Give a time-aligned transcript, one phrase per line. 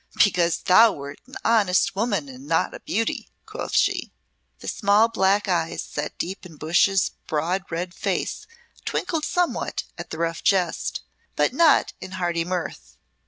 [0.23, 4.11] "Because thou wert an honest woman and not a beauty," quoth she.
[4.57, 8.47] The small black eyes set deep in Bush's broad red face
[8.83, 11.01] twinkled somewhat at the rough jest,
[11.35, 12.97] but not in hearty mirth.